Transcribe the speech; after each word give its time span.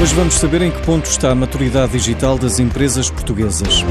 Hoje 0.00 0.14
vamos 0.14 0.34
saber 0.34 0.62
em 0.62 0.70
que 0.70 0.80
ponto 0.82 1.06
está 1.06 1.32
a 1.32 1.34
maturidade 1.34 1.90
digital 1.90 2.38
das 2.38 2.60
empresas 2.60 3.10
portuguesas. 3.10 3.84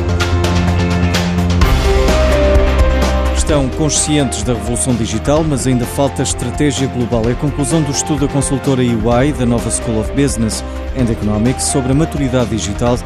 Estão 3.35 3.67
conscientes 3.71 4.41
da 4.41 4.53
revolução 4.53 4.95
digital, 4.95 5.43
mas 5.43 5.67
ainda 5.67 5.85
falta 5.85 6.23
estratégia 6.23 6.87
global. 6.87 7.29
É 7.29 7.33
a 7.33 7.35
conclusão 7.35 7.81
do 7.81 7.91
estudo 7.91 8.25
da 8.25 8.31
consultora 8.31 8.81
EY, 8.81 9.33
da 9.37 9.45
Nova 9.45 9.69
School 9.69 9.99
of 9.99 10.09
Business 10.13 10.63
and 10.97 11.11
Economics, 11.11 11.65
sobre 11.65 11.91
a 11.91 11.95
maturidade 11.95 12.51
digital 12.51 12.97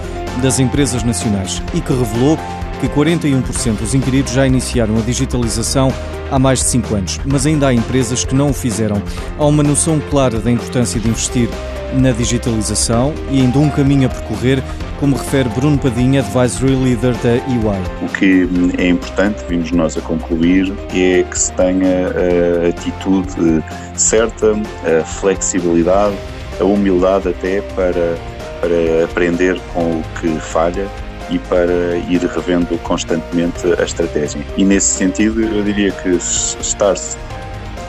das 0.44 0.60
empresas 0.60 1.02
nacionais 1.02 1.60
e 1.74 1.82
que 1.82 1.92
revelou 1.92 2.38
que 2.80 2.88
41% 2.88 3.78
dos 3.78 3.96
inquiridos 3.96 4.32
já 4.32 4.46
iniciaram 4.46 4.96
a 5.00 5.02
digitalização 5.02 5.92
há 6.30 6.38
mais 6.38 6.60
de 6.60 6.66
5 6.66 6.96
anos, 6.96 7.20
mas 7.26 7.48
ainda 7.48 7.68
há 7.68 7.74
empresas 7.74 8.24
que 8.24 8.36
não 8.36 8.52
o 8.52 8.54
fizeram. 8.54 9.02
Há 9.40 9.46
uma 9.46 9.64
noção 9.64 10.00
clara 10.12 10.40
da 10.40 10.52
importância 10.52 11.00
de 11.00 11.10
investir 11.10 11.50
na 11.94 12.12
digitalização 12.12 13.14
e 13.30 13.42
ainda 13.42 13.60
um 13.60 13.70
caminho 13.70 14.08
a 14.08 14.10
percorrer, 14.10 14.62
como 15.00 15.16
refere 15.16 15.50
Bruno 15.50 15.78
Padinha, 15.78 16.20
Advisory 16.20 16.76
Leader 16.76 17.16
da 17.18 17.36
EY. 17.36 17.82
O 18.02 18.10
que 18.10 18.48
é 18.78 18.88
importante, 18.88 19.44
vimos 19.50 19.72
nós 19.72 19.98
a 19.98 20.02
concluir, 20.02 20.72
é 20.94 21.24
que 21.24 21.40
se 21.40 21.52
tenha 21.54 22.08
a 22.08 22.70
atitude 22.70 23.64
certa, 23.96 24.54
a 24.54 25.04
flexibilidade, 25.04 26.16
a 26.60 26.64
humildade 26.64 27.30
até 27.30 27.62
para, 27.76 28.16
para 28.60 29.06
aprender 29.06 29.60
com 29.74 30.00
o 30.00 30.04
que 30.20 30.30
falha 30.40 30.88
e 31.32 31.40
para 31.40 31.96
ir 32.10 32.22
revendo 32.22 32.78
constantemente 32.80 33.66
a 33.80 33.84
estratégia. 33.84 34.42
E 34.58 34.64
nesse 34.64 34.98
sentido, 34.98 35.42
eu 35.42 35.64
diria 35.64 35.92
que 35.92 36.10
estar-se 36.10 37.18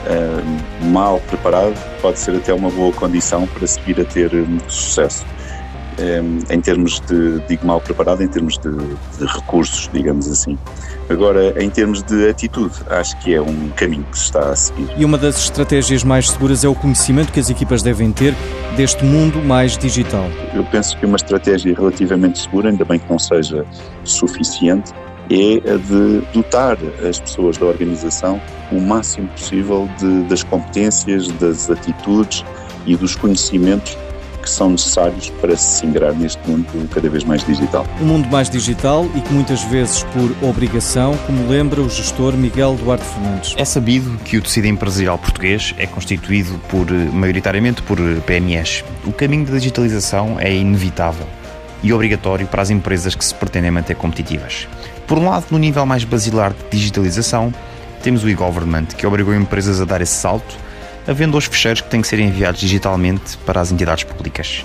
uh, 0.07 0.85
mal 0.87 1.21
preparado 1.29 1.75
pode 2.01 2.19
ser 2.19 2.37
até 2.37 2.53
uma 2.53 2.71
boa 2.71 2.93
condição 2.93 3.47
para 3.47 3.67
seguir 3.67 4.01
a 4.01 4.05
ter 4.05 4.35
um, 4.35 4.59
sucesso. 4.69 5.25
Um, 5.99 6.39
em 6.51 6.61
termos 6.61 7.01
de, 7.01 7.41
digo 7.41 7.67
mal 7.67 7.79
preparado, 7.79 8.23
em 8.23 8.29
termos 8.29 8.57
de, 8.57 8.71
de, 8.71 9.27
recursos, 9.27 9.91
digamos 9.93 10.27
assim. 10.27 10.59
Agora, 11.11 11.63
em 11.63 11.69
termos 11.69 12.03
de 12.03 12.29
atitude, 12.29 12.75
acho 12.89 13.19
que 13.19 13.35
é 13.35 13.41
um 13.41 13.69
caminho 13.77 14.05
que 14.11 14.17
se 14.17 14.25
está 14.25 14.51
a 14.51 14.57
seguir. 14.57 14.89
E 14.97 15.05
uma 15.05 15.19
das 15.19 15.37
estratégias 15.37 16.03
mais 16.03 16.31
seguras 16.31 16.65
é 16.65 16.69
o 16.69 16.75
conhecimento 16.75 17.31
que 17.31 17.39
as 17.39 17.51
equipas 17.51 17.83
devem 17.83 18.11
ter 18.11 18.35
deste 18.75 19.05
mundo 19.05 19.39
mais 19.45 19.77
digital. 19.77 20.25
Eu 20.55 20.65
penso 20.65 20.97
que 20.97 21.05
uma 21.05 21.17
estratégia 21.17 21.75
relativamente 21.75 22.39
segura, 22.39 22.71
ainda 22.71 22.87
bem 22.87 22.99
que 22.99 23.11
não 23.11 23.19
seja 23.19 23.67
suficiente, 24.03 24.93
é 25.31 25.71
a 25.71 25.77
de 25.77 26.21
dotar 26.33 26.77
as 27.09 27.21
pessoas 27.21 27.57
da 27.57 27.67
organização 27.67 28.41
o 28.71 28.81
máximo 28.81 29.29
possível 29.29 29.89
de, 29.99 30.23
das 30.25 30.43
competências, 30.43 31.29
das 31.33 31.71
atitudes 31.71 32.45
e 32.87 32.97
dos 32.97 33.15
conhecimentos 33.15 33.97
que 34.43 34.51
são 34.51 34.71
necessários 34.71 35.31
para 35.41 35.57
se 35.57 35.87
ingrar 35.87 36.13
neste 36.15 36.51
mundo 36.51 36.67
cada 36.91 37.09
vez 37.09 37.23
mais 37.23 37.45
digital. 37.47 37.87
Um 38.01 38.07
mundo 38.07 38.29
mais 38.29 38.51
digital 38.51 39.09
e 39.15 39.21
que 39.21 39.33
muitas 39.33 39.63
vezes 39.63 40.03
por 40.05 40.49
obrigação, 40.49 41.17
como 41.27 41.49
lembra 41.49 41.81
o 41.81 41.89
gestor 41.89 42.33
Miguel 42.33 42.75
Duarte 42.75 43.05
Fernandes. 43.05 43.55
É 43.57 43.65
sabido 43.65 44.19
que 44.25 44.37
o 44.37 44.43
tecido 44.43 44.67
empresarial 44.67 45.17
português 45.17 45.75
é 45.79 45.87
constituído 45.87 46.59
por, 46.69 46.91
maioritariamente 46.91 47.83
por 47.83 47.99
PMEs. 48.27 48.85
O 49.07 49.13
caminho 49.13 49.47
da 49.47 49.53
digitalização 49.59 50.39
é 50.41 50.53
inevitável 50.53 51.27
e 51.83 51.93
obrigatório 51.93 52.47
para 52.47 52.63
as 52.63 52.71
empresas 52.71 53.15
que 53.15 53.25
se 53.25 53.35
pretendem 53.35 53.71
manter 53.71 53.97
competitivas. 53.97 54.69
Por 55.13 55.19
um 55.19 55.29
lado, 55.29 55.45
no 55.51 55.59
nível 55.59 55.85
mais 55.85 56.05
basilar 56.05 56.55
de 56.55 56.71
digitalização, 56.71 57.53
temos 58.03 58.25
o 58.25 58.31
e-government, 58.31 58.87
que 58.97 59.07
obrigou 59.07 59.35
empresas 59.35 59.79
a 59.79 59.85
dar 59.85 60.01
esse 60.01 60.15
salto, 60.15 60.57
havendo 61.07 61.37
os 61.37 61.45
fecheiros 61.45 61.83
que 61.83 61.91
têm 61.91 62.01
que 62.01 62.09
ser 62.09 62.19
enviados 62.19 62.59
digitalmente 62.59 63.37
para 63.45 63.61
as 63.61 63.71
entidades 63.71 64.05
públicas. 64.05 64.65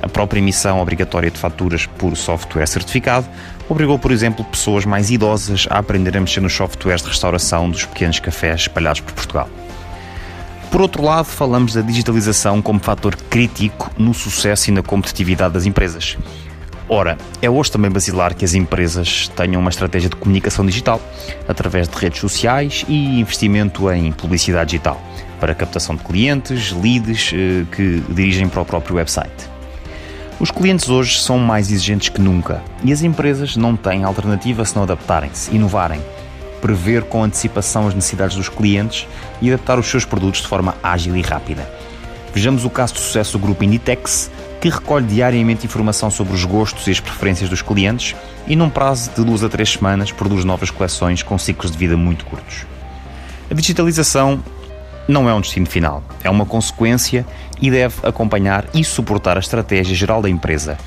A 0.00 0.08
própria 0.08 0.38
emissão 0.38 0.80
obrigatória 0.80 1.30
de 1.30 1.38
faturas 1.38 1.84
por 1.84 2.16
software 2.16 2.66
certificado 2.66 3.28
obrigou, 3.68 3.98
por 3.98 4.12
exemplo, 4.12 4.42
pessoas 4.46 4.86
mais 4.86 5.10
idosas 5.10 5.66
a 5.68 5.76
aprender 5.76 6.16
a 6.16 6.20
mexer 6.22 6.40
nos 6.40 6.54
softwares 6.54 7.02
de 7.02 7.08
restauração 7.08 7.68
dos 7.68 7.84
pequenos 7.84 8.18
cafés 8.18 8.62
espalhados 8.62 9.02
por 9.02 9.12
Portugal. 9.12 9.50
Por 10.70 10.80
outro 10.80 11.02
lado, 11.02 11.26
falamos 11.26 11.74
da 11.74 11.82
digitalização 11.82 12.62
como 12.62 12.80
fator 12.80 13.14
crítico 13.28 13.90
no 13.98 14.14
sucesso 14.14 14.70
e 14.70 14.72
na 14.72 14.82
competitividade 14.82 15.52
das 15.52 15.66
empresas. 15.66 16.16
Ora, 16.94 17.16
é 17.40 17.48
hoje 17.48 17.72
também 17.72 17.90
basilar 17.90 18.34
que 18.34 18.44
as 18.44 18.52
empresas 18.52 19.26
tenham 19.34 19.62
uma 19.62 19.70
estratégia 19.70 20.10
de 20.10 20.16
comunicação 20.16 20.66
digital, 20.66 21.00
através 21.48 21.88
de 21.88 21.96
redes 21.96 22.20
sociais 22.20 22.84
e 22.86 23.18
investimento 23.18 23.90
em 23.90 24.12
publicidade 24.12 24.72
digital, 24.72 25.00
para 25.40 25.54
captação 25.54 25.96
de 25.96 26.04
clientes, 26.04 26.70
leads 26.72 27.32
eh, 27.32 27.64
que 27.74 28.02
dirigem 28.10 28.46
para 28.46 28.60
o 28.60 28.64
próprio 28.66 28.96
website. 28.96 29.32
Os 30.38 30.50
clientes 30.50 30.90
hoje 30.90 31.18
são 31.18 31.38
mais 31.38 31.72
exigentes 31.72 32.10
que 32.10 32.20
nunca 32.20 32.62
e 32.84 32.92
as 32.92 33.00
empresas 33.00 33.56
não 33.56 33.74
têm 33.74 34.04
alternativa 34.04 34.62
se 34.62 34.76
não 34.76 34.82
adaptarem-se, 34.82 35.50
inovarem, 35.50 36.02
prever 36.60 37.04
com 37.04 37.24
antecipação 37.24 37.88
as 37.88 37.94
necessidades 37.94 38.36
dos 38.36 38.50
clientes 38.50 39.08
e 39.40 39.50
adaptar 39.50 39.78
os 39.78 39.86
seus 39.86 40.04
produtos 40.04 40.42
de 40.42 40.46
forma 40.46 40.74
ágil 40.82 41.16
e 41.16 41.22
rápida. 41.22 41.66
Vejamos 42.34 42.66
o 42.66 42.70
caso 42.70 42.92
de 42.92 43.00
sucesso 43.00 43.38
do 43.38 43.44
grupo 43.44 43.64
Inditex, 43.64 44.30
que 44.62 44.68
recolhe 44.68 45.04
diariamente 45.04 45.66
informação 45.66 46.08
sobre 46.08 46.34
os 46.34 46.44
gostos 46.44 46.86
e 46.86 46.92
as 46.92 47.00
preferências 47.00 47.50
dos 47.50 47.60
clientes 47.60 48.14
e, 48.46 48.54
num 48.54 48.70
prazo 48.70 49.10
de 49.10 49.24
duas 49.24 49.42
a 49.42 49.48
três 49.48 49.72
semanas, 49.72 50.12
produz 50.12 50.44
novas 50.44 50.70
coleções 50.70 51.20
com 51.20 51.36
ciclos 51.36 51.72
de 51.72 51.76
vida 51.76 51.96
muito 51.96 52.24
curtos. 52.24 52.64
A 53.50 53.54
digitalização 53.54 54.40
não 55.08 55.28
é 55.28 55.34
um 55.34 55.40
destino 55.40 55.66
final, 55.66 56.00
é 56.22 56.30
uma 56.30 56.46
consequência 56.46 57.26
e 57.60 57.72
deve 57.72 58.06
acompanhar 58.06 58.64
e 58.72 58.84
suportar 58.84 59.36
a 59.36 59.40
estratégia 59.40 59.96
geral 59.96 60.22
da 60.22 60.30
empresa, 60.30 60.78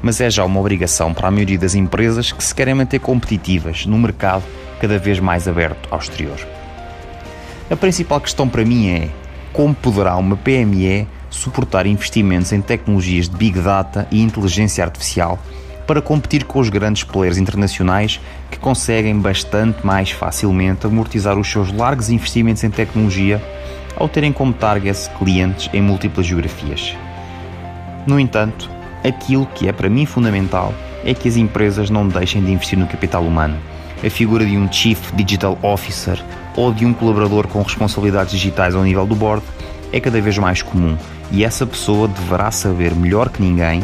mas 0.00 0.20
é 0.20 0.30
já 0.30 0.44
uma 0.44 0.60
obrigação 0.60 1.12
para 1.12 1.26
a 1.26 1.30
maioria 1.32 1.58
das 1.58 1.74
empresas 1.74 2.30
que 2.30 2.44
se 2.44 2.54
querem 2.54 2.74
manter 2.74 3.00
competitivas 3.00 3.84
no 3.84 3.98
mercado 3.98 4.44
cada 4.80 4.96
vez 4.96 5.18
mais 5.18 5.48
aberto 5.48 5.88
ao 5.90 5.98
exterior. 5.98 6.38
A 7.68 7.74
principal 7.74 8.20
questão 8.20 8.48
para 8.48 8.64
mim 8.64 8.90
é 8.90 9.08
como 9.52 9.74
poderá 9.74 10.14
uma 10.14 10.36
PME 10.36 11.08
suportar 11.34 11.86
investimentos 11.86 12.52
em 12.52 12.60
tecnologias 12.60 13.28
de 13.28 13.36
Big 13.36 13.58
Data 13.60 14.06
e 14.10 14.22
inteligência 14.22 14.84
artificial 14.84 15.38
para 15.86 16.00
competir 16.00 16.44
com 16.44 16.58
os 16.58 16.68
grandes 16.68 17.04
players 17.04 17.36
internacionais 17.36 18.20
que 18.50 18.58
conseguem 18.58 19.18
bastante 19.18 19.84
mais 19.84 20.10
facilmente 20.10 20.86
amortizar 20.86 21.38
os 21.38 21.50
seus 21.50 21.72
largos 21.72 22.08
investimentos 22.08 22.64
em 22.64 22.70
tecnologia 22.70 23.42
ao 23.96 24.08
terem 24.08 24.32
como 24.32 24.52
targets 24.52 25.08
clientes 25.18 25.68
em 25.72 25.82
múltiplas 25.82 26.26
geografias. 26.26 26.96
No 28.06 28.18
entanto, 28.18 28.70
aquilo 29.04 29.46
que 29.46 29.68
é 29.68 29.72
para 29.72 29.90
mim 29.90 30.06
fundamental 30.06 30.74
é 31.04 31.12
que 31.14 31.28
as 31.28 31.36
empresas 31.36 31.90
não 31.90 32.08
deixem 32.08 32.42
de 32.42 32.52
investir 32.52 32.78
no 32.78 32.86
capital 32.86 33.22
humano. 33.22 33.56
A 34.04 34.10
figura 34.10 34.44
de 34.44 34.56
um 34.56 34.70
Chief 34.70 34.98
Digital 35.14 35.58
Officer 35.62 36.22
ou 36.56 36.72
de 36.72 36.84
um 36.84 36.92
colaborador 36.92 37.46
com 37.48 37.62
responsabilidades 37.62 38.32
digitais 38.32 38.74
ao 38.74 38.82
nível 38.82 39.06
do 39.06 39.14
board 39.14 39.42
é 39.94 40.00
cada 40.00 40.20
vez 40.20 40.36
mais 40.38 40.60
comum 40.60 40.96
e 41.30 41.44
essa 41.44 41.64
pessoa 41.64 42.08
deverá 42.08 42.50
saber 42.50 42.92
melhor 42.96 43.28
que 43.28 43.40
ninguém, 43.40 43.80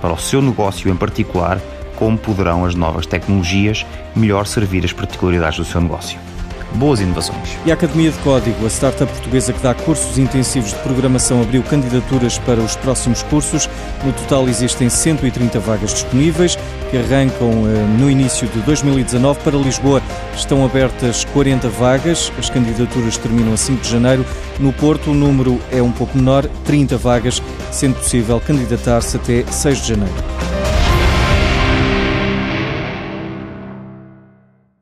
para 0.00 0.14
o 0.14 0.18
seu 0.18 0.40
negócio 0.40 0.90
em 0.90 0.96
particular, 0.96 1.60
como 1.96 2.16
poderão 2.16 2.64
as 2.64 2.74
novas 2.74 3.04
tecnologias 3.04 3.84
melhor 4.16 4.46
servir 4.46 4.82
as 4.86 4.92
particularidades 4.94 5.58
do 5.58 5.64
seu 5.66 5.82
negócio. 5.82 6.18
Boas 6.74 7.00
inovações. 7.00 7.58
E 7.66 7.70
a 7.70 7.74
Academia 7.74 8.10
de 8.10 8.18
Código, 8.18 8.64
a 8.64 8.68
startup 8.68 9.10
portuguesa 9.12 9.52
que 9.52 9.60
dá 9.60 9.74
cursos 9.74 10.18
intensivos 10.18 10.70
de 10.70 10.76
programação, 10.76 11.42
abriu 11.42 11.62
candidaturas 11.62 12.38
para 12.38 12.60
os 12.60 12.76
próximos 12.76 13.22
cursos. 13.24 13.68
No 14.04 14.12
total 14.12 14.48
existem 14.48 14.88
130 14.88 15.58
vagas 15.60 15.92
disponíveis 15.92 16.56
que 16.90 16.96
arrancam 16.96 17.50
eh, 17.50 17.98
no 17.98 18.10
início 18.10 18.48
de 18.48 18.60
2019. 18.60 19.40
Para 19.40 19.56
Lisboa 19.56 20.02
estão 20.34 20.64
abertas 20.64 21.24
40 21.26 21.68
vagas. 21.68 22.32
As 22.38 22.48
candidaturas 22.48 23.16
terminam 23.16 23.52
a 23.52 23.56
5 23.56 23.82
de 23.82 23.90
janeiro. 23.90 24.24
No 24.58 24.72
Porto 24.72 25.10
o 25.10 25.14
número 25.14 25.60
é 25.72 25.82
um 25.82 25.92
pouco 25.92 26.16
menor, 26.16 26.46
30 26.64 26.96
vagas, 26.96 27.42
sendo 27.70 27.96
possível 27.96 28.40
candidatar-se 28.40 29.16
até 29.16 29.44
6 29.50 29.82
de 29.82 29.88
janeiro. 29.88 30.59